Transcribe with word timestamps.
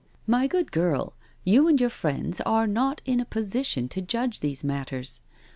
"My 0.35 0.47
good 0.47 0.71
girl, 0.71 1.13
you 1.43 1.67
and 1.67 1.79
your 1.79 1.91
friends 1.91 2.41
are 2.43 2.65
not 2.65 3.01
in 3.05 3.19
a 3.19 3.23
position 3.23 3.87
to 3.89 4.01
judge 4.01 4.39
these 4.39 4.63
matters. 4.63 5.21